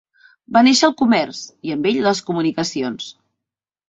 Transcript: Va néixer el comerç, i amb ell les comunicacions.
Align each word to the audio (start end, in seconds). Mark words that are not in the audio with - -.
Va 0.55 0.61
néixer 0.67 0.85
el 0.87 0.95
comerç, 1.01 1.41
i 1.69 1.73
amb 1.75 1.89
ell 1.89 1.99
les 2.05 2.21
comunicacions. 2.31 3.11